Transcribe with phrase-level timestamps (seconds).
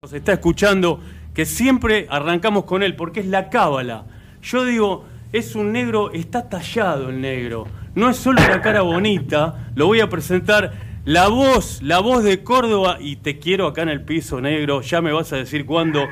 [0.00, 1.00] nos está escuchando,
[1.34, 4.04] que siempre arrancamos con él, porque es la cábala.
[4.40, 7.66] Yo digo, es un negro, está tallado el negro.
[7.96, 10.72] No es solo una cara bonita, lo voy a presentar.
[11.04, 15.00] La voz, la voz de Córdoba, y te quiero acá en el piso negro, ya
[15.00, 16.06] me vas a decir cuándo.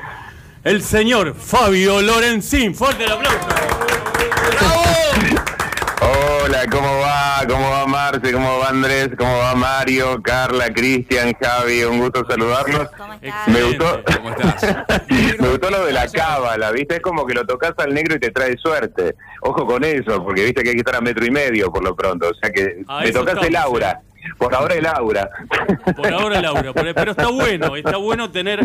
[0.65, 2.75] El señor Fabio Lorenzín.
[2.75, 3.47] Fuerte el aplauso.
[6.01, 7.45] Hola, ¿cómo va?
[7.47, 8.31] ¿Cómo va Marce?
[8.31, 9.09] ¿Cómo va Andrés?
[9.17, 11.83] ¿Cómo va Mario, Carla, Cristian, Javi?
[11.83, 12.89] Un gusto saludarlos.
[12.97, 13.47] ¿Cómo estás?
[13.47, 15.09] Me gustó, ¿Cómo estás?
[15.39, 16.95] me gustó lo de la cábala, ¿viste?
[16.95, 19.15] Es como que lo tocas al negro y te trae suerte.
[19.41, 21.95] Ojo con eso, porque viste que hay que estar a metro y medio por lo
[21.95, 22.29] pronto.
[22.29, 24.01] O sea que A me tocas el aura.
[24.37, 25.29] Por ahora el aura.
[25.95, 26.73] Por ahora, Laura.
[26.73, 28.59] por- Pero está bueno, está bueno tener,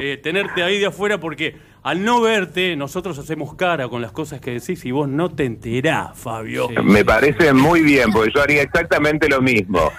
[0.00, 4.40] eh, tenerte ahí de afuera porque al no verte, nosotros hacemos cara con las cosas
[4.40, 6.68] que decís y vos no te enterás, Fabio.
[6.82, 9.90] Me parece muy bien, porque yo haría exactamente lo mismo.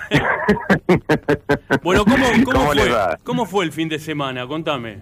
[1.84, 2.99] Bueno, ¿cómo, cómo, ¿Cómo les fue?
[3.23, 4.47] ¿cómo fue el fin de semana?
[4.47, 4.99] Contame.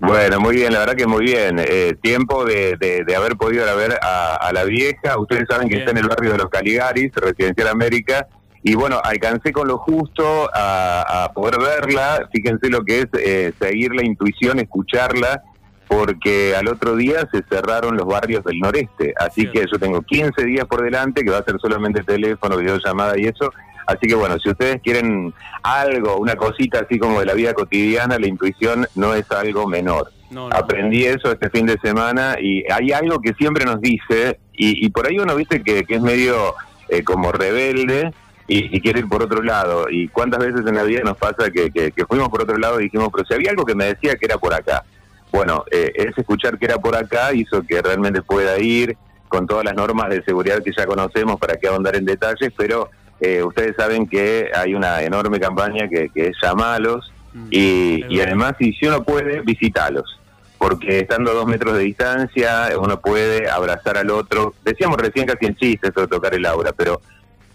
[0.00, 1.58] Bueno, muy bien, la verdad que muy bien.
[1.58, 5.18] Eh, tiempo de, de- de haber podido ir a ver a, a la vieja.
[5.18, 5.88] Ustedes saben que Bien.
[5.88, 8.28] está en el barrio de los Caligaris, Residencial América.
[8.62, 12.28] Y bueno, alcancé con lo justo a, a poder verla.
[12.32, 15.42] Fíjense lo que es eh, seguir la intuición, escucharla,
[15.86, 19.14] porque al otro día se cerraron los barrios del noreste.
[19.18, 23.18] Así que yo tengo 15 días por delante, que va a ser solamente teléfono, videollamada
[23.18, 23.52] y eso.
[23.86, 28.18] Así que bueno, si ustedes quieren algo, una cosita así como de la vida cotidiana,
[28.18, 30.12] la intuición no es algo menor.
[30.30, 30.54] No, no.
[30.54, 34.90] Aprendí eso este fin de semana y hay algo que siempre nos dice, y, y
[34.90, 36.54] por ahí uno viste que, que es medio
[36.90, 38.12] eh, como rebelde
[38.48, 39.86] y, y quiere ir por otro lado.
[39.90, 42.80] Y cuántas veces en la vida nos pasa que, que- que fuimos por otro lado
[42.80, 44.82] y dijimos, pero si había algo que me decía que era por acá.
[45.30, 48.96] Bueno, eh, ese escuchar que era por acá hizo que realmente pueda ir
[49.28, 52.88] con todas las normas de seguridad que ya conocemos, para qué ahondar en detalles, pero
[53.20, 58.20] eh, ustedes saben que hay una enorme campaña que, que es llamalos Mm, y, y
[58.22, 60.18] además si uno puede, visitalos.
[60.56, 64.54] Porque estando a dos metros de distancia, uno puede abrazar al otro.
[64.64, 67.02] Decíamos recién casi en chiste eso de tocar el aura, pero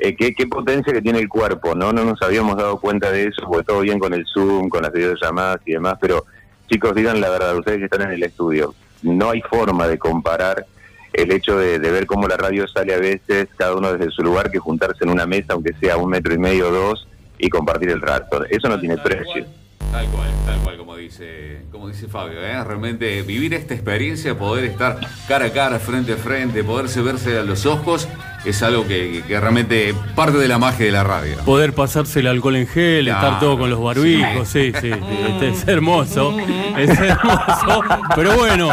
[0.03, 1.94] eh, qué, qué potencia que tiene el cuerpo, ¿no?
[1.94, 4.91] No nos habíamos dado cuenta de eso, porque todo bien con el Zoom, con las
[4.91, 6.25] videollamadas y demás, pero
[6.69, 10.66] chicos, digan la verdad, ustedes que están en el estudio, no hay forma de comparar
[11.13, 14.24] el hecho de, de ver cómo la radio sale a veces, cada uno desde su
[14.24, 17.50] lugar, que juntarse en una mesa, aunque sea un metro y medio o dos, y
[17.50, 18.44] compartir el rato.
[18.50, 19.46] Eso no tiene Tal precio.
[19.46, 19.47] cual.
[19.92, 22.63] Tal cual, tal cual como dice, como dice Fabio, ¿eh?
[22.63, 27.44] realmente vivir esta experiencia, poder estar cara a cara, frente a frente, poderse verse a
[27.44, 28.08] los ojos,
[28.46, 31.38] es algo que, que realmente parte de la magia de la radio.
[31.46, 34.92] Poder pasarse el alcohol en gel, estar todo con los barbijos, sí, sí, sí,
[35.30, 36.36] este es hermoso,
[36.78, 37.81] es hermoso,
[38.16, 38.70] pero bueno,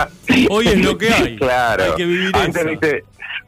[0.49, 1.85] hoy es lo que hay, Claro.
[1.85, 2.71] hay que vivir antes, eso.
[2.71, 3.05] viste,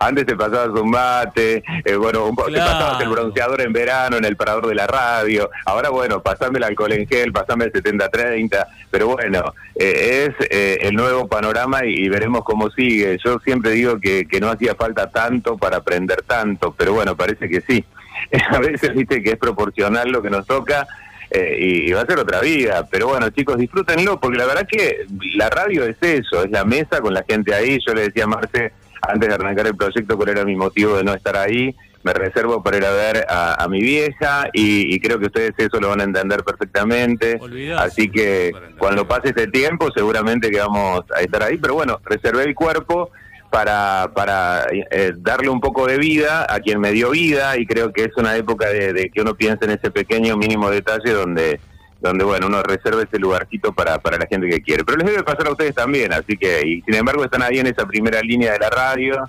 [0.07, 2.53] antes te pasabas un mate, eh, bueno, un Claro.
[2.53, 5.51] te pasabas el bronceador en verano en el parador de la radio.
[5.67, 8.67] Ahora, bueno, pasame el alcohol en gel, pasame el 70-30.
[8.91, 13.19] Pero bueno, eh, es eh, el nuevo panorama y, y veremos cómo sigue.
[13.25, 17.49] Yo siempre digo que, que no hacía falta tanto para aprender tanto, pero bueno, parece
[17.49, 17.85] que sí.
[18.51, 20.87] A veces, viste, que es proporcional lo que nos toca.
[21.31, 22.87] eh, y, y va a ser otra vida.
[22.91, 27.01] Pero bueno, chicos, disfrútenlo, porque la verdad que la radio es eso, es la mesa
[27.01, 27.79] con la gente ahí.
[27.87, 31.05] Yo le decía a Marce, antes de arrancar el proyecto, cuál era mi motivo de
[31.05, 31.75] no estar ahí.
[32.05, 35.53] Me reservo para ir a ver a, a mi vieja y, y creo que ustedes
[35.57, 37.39] eso lo van a entender perfectamente.
[37.77, 41.59] Así que cuando pase este tiempo, seguramente que vamos a estar ahí.
[41.59, 43.11] Pero bueno, reservé el cuerpo
[43.51, 47.93] para, para eh, darle un poco de vida a quien me dio vida y creo
[47.93, 51.61] que es una época de, de que uno piensa en ese pequeño mínimo detalle donde
[52.03, 55.23] donde bueno uno reserva ese lugarcito para, para la gente que quiere pero les debe
[55.23, 58.53] pasar a ustedes también así que y sin embargo están ahí en esa primera línea
[58.53, 59.29] de la radio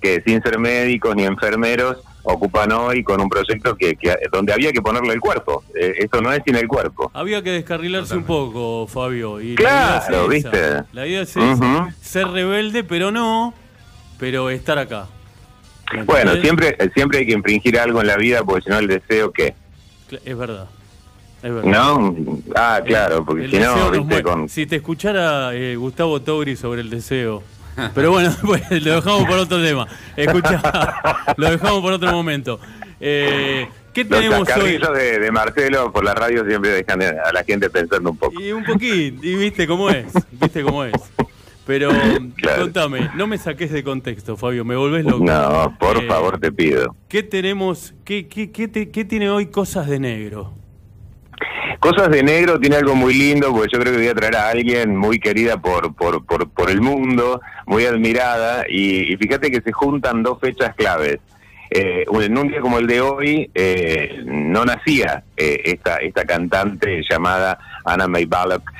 [0.00, 4.72] que sin ser médicos ni enfermeros ocupan hoy con un proyecto que, que donde había
[4.72, 8.24] que ponerle el cuerpo Eh, esto no es sin el cuerpo Había que descarrilarse un
[8.24, 9.40] poco, Fabio.
[9.40, 10.50] Y Claro, la idea es esa.
[10.50, 10.84] ¿viste?
[10.92, 11.40] La idea es esa.
[11.40, 11.88] Ujú.
[12.00, 13.52] ser rebelde, pero no,
[14.18, 15.08] pero estar acá.
[15.92, 18.86] ¿Me bueno siempre siempre hay que infringir algo en la vida porque si no el
[18.86, 19.54] deseo que
[20.24, 20.68] Es verdad.
[21.42, 22.14] No
[22.54, 26.80] ah claro porque El si no viste con Si te escuchara eh, Gustavo Togri sobre
[26.82, 27.42] el deseo.
[27.94, 29.86] Pero bueno, pues, lo dejamos por otro tema.
[30.16, 30.62] Escucha,
[31.36, 32.60] lo dejamos por otro momento.
[33.00, 34.46] Eh, ¿Qué los tenemos hoy?
[34.46, 38.40] chascarrillos de, de Marcelo por la radio siempre dejan a la gente pensando un poco
[38.40, 40.92] Y un poquito, y viste cómo es, viste cómo es.
[41.66, 41.90] Pero
[42.36, 42.62] Claro.
[42.62, 45.24] contame, no me saques de contexto, Fabio, me volvés loco.
[45.24, 49.46] no por Eh, favor te pido ¿Qué tenemos, qué, qué, qué, te- qué tiene hoy
[49.46, 50.52] Cosas de Negro?
[51.82, 54.50] Cosas de Negro tiene algo muy lindo, porque yo creo que voy a traer a
[54.50, 59.60] alguien muy querida por, por, por, por el mundo, muy admirada, y, y fíjate que
[59.60, 61.18] se juntan dos fechas claves.
[61.70, 67.02] eh, en un día como el de hoy eh, no nacía eh, esta, esta cantante
[67.10, 68.70] llamada Anna May Ballock,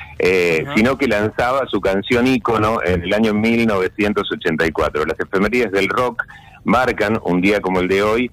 [0.73, 5.05] sino que lanzaba su canción ícono en el año 1984.
[5.05, 6.23] Las efemerías del rock
[6.63, 8.31] marcan un día como el de hoy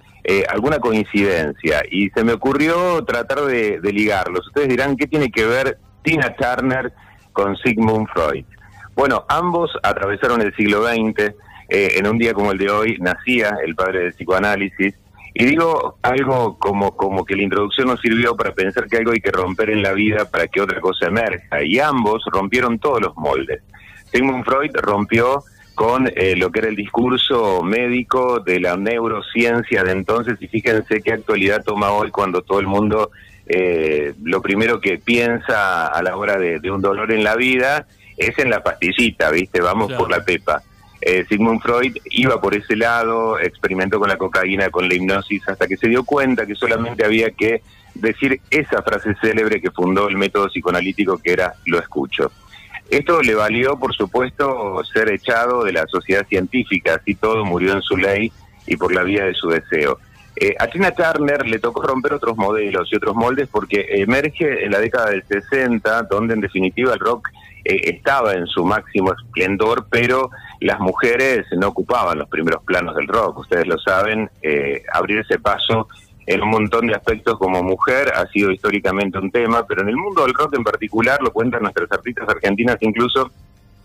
[0.48, 4.46] alguna coincidencia y se me ocurrió tratar de, de ligarlos.
[4.46, 6.92] Ustedes dirán, ¿qué tiene que ver Tina Turner
[7.32, 8.44] con Sigmund Freud?
[8.94, 11.34] Bueno, ambos atravesaron el siglo XX
[11.70, 14.94] eh, en un día como el de hoy nacía el padre del psicoanálisis.
[15.32, 19.20] Y digo algo como, como que la introducción nos sirvió para pensar que algo hay
[19.20, 21.62] que romper en la vida para que otra cosa emerja.
[21.62, 23.62] Y ambos rompieron todos los moldes.
[24.12, 25.44] Sigmund Freud rompió
[25.80, 31.00] con eh, lo que era el discurso médico de la neurociencia de entonces y fíjense
[31.00, 33.10] qué actualidad toma hoy cuando todo el mundo
[33.46, 37.86] eh, lo primero que piensa a la hora de, un dolor en la vida
[38.18, 39.62] es en la pastillita, ¿viste?
[39.62, 40.62] Vamos por la pepa.
[41.00, 45.66] Eh, Sigmund Freud iba por ese lado, experimentó con la cocaína, con la hipnosis, hasta
[45.66, 47.62] que se dio cuenta que solamente había que
[47.94, 52.30] decir esa frase célebre que fundó el método psicoanalítico que era lo escucho.
[52.90, 57.82] Esto le valió, por supuesto, ser echado de la sociedad científica, así todo murió en
[57.82, 58.32] su ley
[58.66, 59.98] y por la vía de su deseo.
[60.34, 64.72] Eh, a Tina Turner le tocó romper otros modelos y otros moldes porque emerge en
[64.72, 67.28] la década del 60, donde en definitiva el rock
[67.64, 73.06] eh, estaba en su máximo esplendor, pero las mujeres no ocupaban los primeros planos del
[73.06, 75.88] rock, ustedes lo saben, eh, abrir ese paso
[76.26, 79.96] en un montón de aspectos como mujer ha sido históricamente un tema, pero en el
[79.96, 83.30] mundo del rock en particular, lo cuentan nuestras artistas argentinas incluso,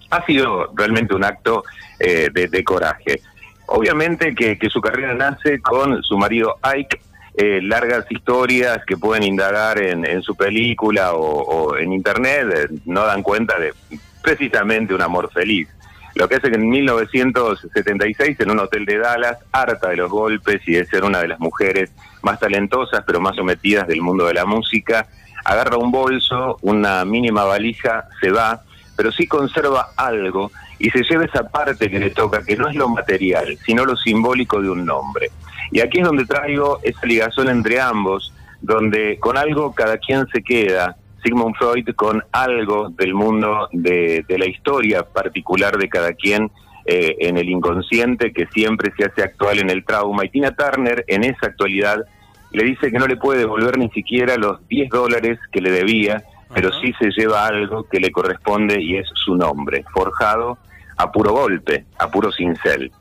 [0.10, 1.64] ha sido realmente un acto
[2.00, 3.22] eh, de, coraje.
[3.68, 7.02] Obviamente que, su carrera nace con su marido Ike,
[7.38, 13.58] eh, largas historias que pueden indagar en, su película o, en internet, no dan cuenta
[13.60, 13.74] de
[14.22, 15.68] precisamente un amor feliz.
[16.16, 20.62] Lo que hace que en 1976, en un hotel de Dallas, harta de los golpes
[20.66, 21.92] y de ser una de las mujeres
[22.26, 25.08] más talentosas pero más sometidas del mundo de la música,
[25.46, 28.64] agarra un bolso, una mínima valija, se va,
[28.98, 32.76] pero sí conserva algo y se lleva esa parte que le toca, que no es
[32.76, 35.32] lo material, sino lo simbólico de un nombre.
[35.72, 40.42] Y aquí es donde traigo esa ligación entre ambos, donde con algo cada quien se
[40.42, 46.52] queda Sigmund Freud con algo del mundo de, la historia particular de cada quien
[46.86, 50.26] eh, en el inconsciente que siempre se hace actual en el trauma.
[50.26, 52.06] Y Tina Turner en esa actualidad
[52.52, 56.24] le dice que no le puede devolver ni siquiera los 10 dólares que le debía,
[56.54, 60.58] pero sí se lleva algo que le corresponde y es su nombre, forjado
[60.98, 62.92] a puro golpe, a puro cincel.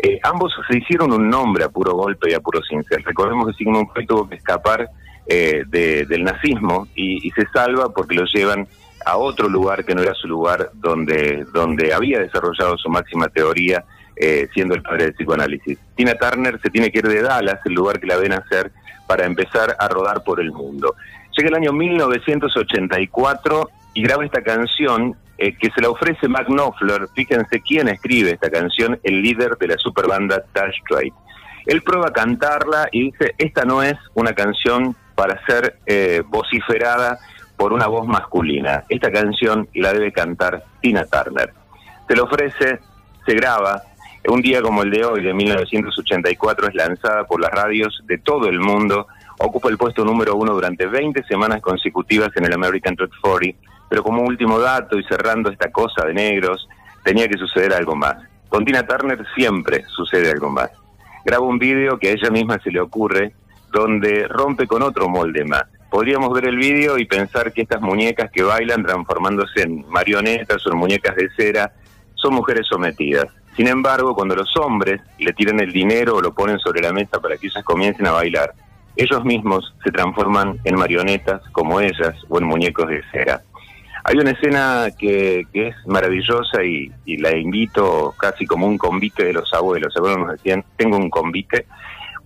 [0.00, 3.02] Eh, ambos se hicieron un nombre a puro golpe y a puro cincel.
[3.04, 4.88] Recordemos que Sigmund Freud tuvo que escapar
[5.26, 8.66] eh, del nazismo y, se salva porque lo llevan
[9.04, 13.84] a otro lugar que no era su lugar donde, donde había desarrollado su máxima teoría,
[14.20, 15.78] eh, siendo el padre del psicoanálisis.
[15.94, 18.72] Tina Turner se tiene que ir de Dallas, el lugar que la ven hacer,
[19.06, 20.94] para empezar a rodar por el mundo.
[21.36, 27.08] Llega el año 1984 y graba esta canción eh, que se la ofrece Mac Knopfler.
[27.14, 31.12] Fíjense quién escribe esta canción, el líder de la superbanda Dash Trade.
[31.66, 37.18] Él prueba a cantarla y dice, esta no es una canción para ser eh, vociferada
[37.56, 38.84] por una voz masculina.
[38.88, 41.52] Esta canción la debe cantar Tina Turner.
[42.08, 42.78] Se lo ofrece,
[43.26, 43.82] se graba.
[44.26, 48.48] Un día como el de hoy, de 1984, es lanzada por las radios de todo
[48.48, 49.06] el mundo.
[49.38, 53.58] Ocupa el puesto número uno durante 20 semanas consecutivas en el American Top 40.
[53.88, 56.68] Pero como último dato y cerrando esta cosa de negros,
[57.04, 58.16] tenía que suceder algo más.
[58.48, 60.70] Con Tina Turner siempre sucede algo más.
[61.24, 63.32] Graba un vídeo que a ella misma se le ocurre
[63.72, 65.64] donde rompe con otro molde más.
[65.90, 70.72] Podríamos ver el vídeo y pensar que estas muñecas que bailan transformándose en marionetas o
[70.72, 71.72] en muñecas de cera
[72.14, 73.26] son mujeres sometidas.
[73.58, 77.20] Sin embargo, cuando los hombres le tiran el dinero o lo ponen sobre la mesa
[77.20, 78.52] para que ellas comiencen a bailar,
[78.94, 83.42] ellos mismos se transforman en marionetas como ellas o en muñecos de cera.
[84.04, 89.52] Hay una escena que, es maravillosa y, la invito casi como un convite de los
[89.52, 89.88] abuelos.
[89.88, 91.66] Los abuelos nos decían, tengo un convite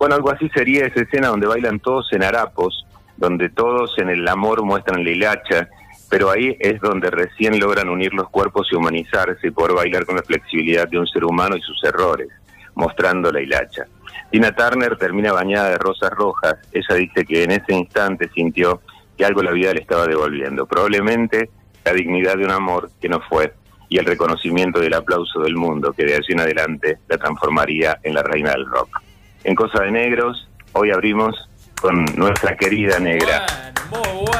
[0.02, 2.84] bueno, algo así sería esa escena donde bailan todos en harapos,
[3.16, 5.68] donde todos en el amor muestran la hilacha,
[6.12, 10.16] pero ahí es donde recién logran unir los cuerpos y humanizarse y poder bailar con
[10.16, 12.28] la flexibilidad de un ser humano y sus errores,
[12.74, 13.86] mostrando la hilacha.
[14.30, 16.56] Tina Turner termina bañada de rosas rojas.
[16.70, 18.82] Ella dice que en ese instante sintió
[19.16, 20.66] que algo la vida le estaba devolviendo.
[20.66, 21.48] Probablemente
[21.82, 23.54] la dignidad de un amor que no fue
[23.88, 28.12] y el reconocimiento del aplauso del mundo que de allí en adelante la transformaría en
[28.12, 29.00] la reina del rock
[29.44, 30.46] en Cosa de Negros.
[30.74, 31.48] Hoy abrimos
[31.80, 33.46] con nuestra querida negra.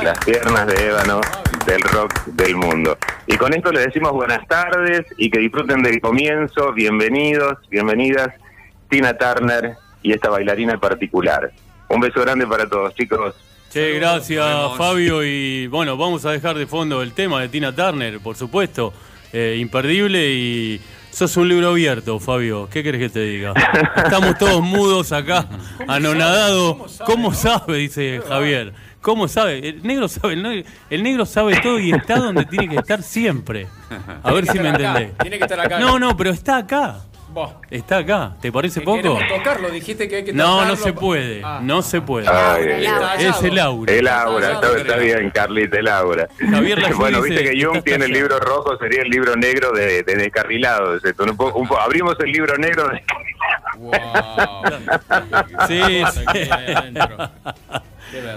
[0.03, 1.21] Las piernas de ébano
[1.67, 2.97] del rock del mundo.
[3.27, 6.73] Y con esto les decimos buenas tardes y que disfruten del comienzo.
[6.73, 8.29] Bienvenidos, bienvenidas.
[8.89, 11.53] Tina Turner y esta bailarina en particular.
[11.89, 13.35] Un beso grande para todos, chicos.
[13.73, 14.77] Che, gracias.
[14.77, 18.93] Fabio y bueno, vamos a dejar de fondo el tema de Tina Turner, por supuesto,
[19.33, 23.55] eh, imperdible y sos un libro abierto, Fabio, ¿qué querés que te diga?
[23.97, 25.47] Estamos todos mudos acá,
[25.87, 27.01] anonadados.
[27.07, 27.79] ¿Cómo sabe?
[27.79, 28.75] Dice Javier.
[29.03, 29.69] ¿Cómo sabe?
[29.69, 33.03] El negro sabe, el negro, el negro sabe todo y está donde tiene que estar
[33.03, 33.67] siempre.
[34.23, 35.11] A ver si me entendés.
[35.19, 35.79] Tiene que estar acá.
[35.81, 37.01] No, no, pero está acá.
[37.31, 38.37] Vos, Está acá.
[38.43, 39.19] ¿Te parece que poco?
[39.27, 40.69] tocarlo, dijiste que hay que No, tocarlo.
[40.69, 41.41] no se puede.
[41.43, 41.61] Ah.
[41.63, 42.29] No se puede.
[42.29, 43.27] Ay, ay.
[43.27, 43.91] Es el aura.
[43.91, 46.29] El aura, Está está, está bien, Carlita, el aura.
[46.97, 50.95] Bueno, viste que Jung tiene el libro rojo, sería el libro negro de, de descarrilado.
[50.97, 53.03] es esto, un po- un po- abrimos el libro negro de
[53.79, 53.93] Wow.
[55.69, 55.81] Sí,
[56.13, 56.51] sí.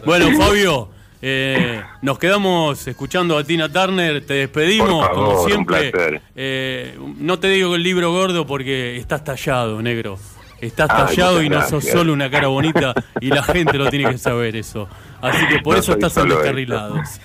[0.05, 0.89] Bueno, Fabio,
[1.21, 5.91] eh, nos quedamos escuchando a Tina Turner, te despedimos, favor, como siempre.
[6.35, 10.17] Eh, no te digo el libro gordo porque estás tallado, negro.
[10.61, 14.09] Estás Ay, tallado y no sos solo una cara bonita y la gente lo tiene
[14.09, 14.87] que saber eso.
[15.21, 17.19] Así que por No eso estás en descarrilados.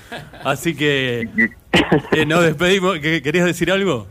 [0.44, 1.28] Así que
[2.12, 2.98] eh, nos despedimos.
[2.98, 4.08] ¿Qué- ¿Querías decir algo?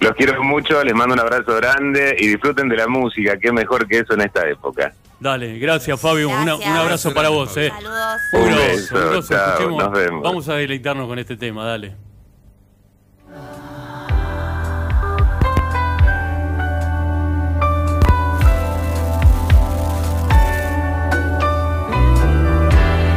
[0.00, 3.86] Los quiero mucho, les mando un abrazo grande y disfruten de la música, qué mejor
[3.86, 4.92] que eso en esta época.
[5.22, 6.28] Dale, gracias Fabio.
[6.28, 6.68] Una- Gracias.
[6.70, 7.56] un abrazo para vos.
[7.56, 7.68] Eh.
[7.70, 8.20] Saludos.
[8.32, 9.28] Un beso, un grosso.
[9.34, 9.82] chao, Escuchemos.
[9.84, 10.22] nos vemos.
[10.24, 11.94] Vamos a deleitarnos con este tema, dale.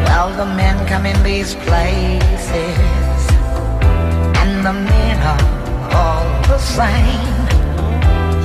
[0.06, 3.22] Well, the men come in these places,
[4.42, 5.44] and the men are
[6.02, 7.36] all the same.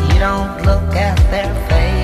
[0.09, 2.00] You don't look at their faces,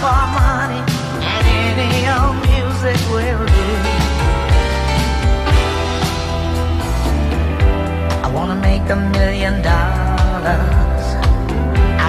[0.00, 0.82] for money,
[1.34, 3.68] and any old music will do.
[8.26, 11.04] I wanna make a million dollars.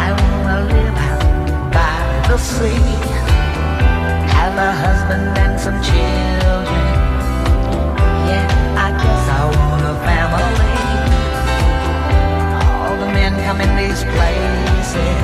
[0.05, 3.09] I wanna live out by the sea
[4.39, 6.87] have a husband and some children.
[8.29, 10.75] Yeah, I guess I want a family.
[12.81, 15.18] All the men come in these places,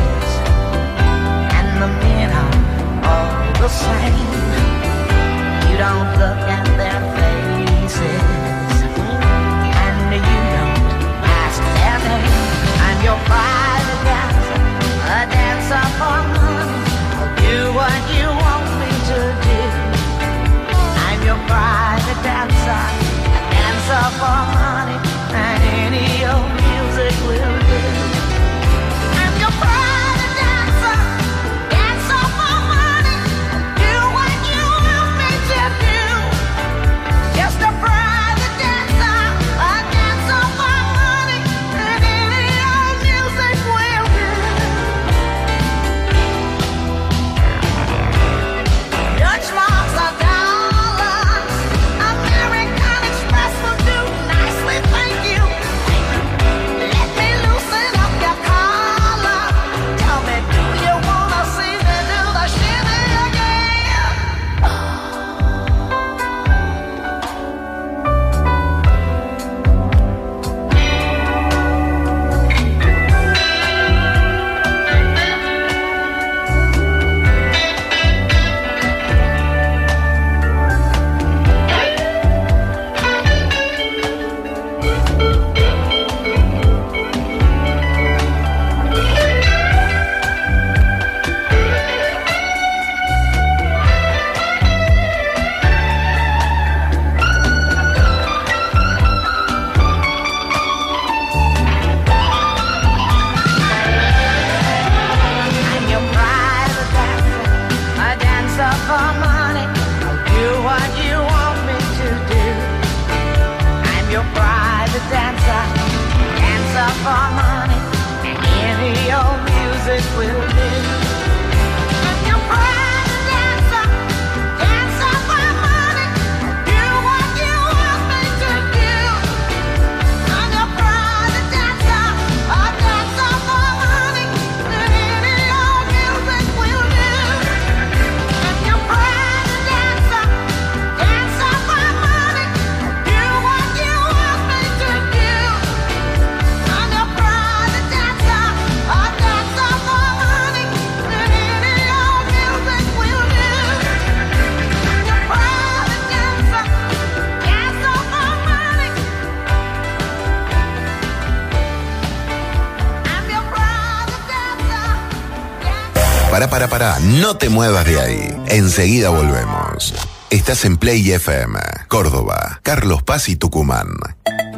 [166.50, 168.36] para, para, para, no te muevas de ahí.
[168.48, 169.94] Enseguida volvemos.
[170.30, 173.88] Estás en Play FM, Córdoba, Carlos Paz y Tucumán.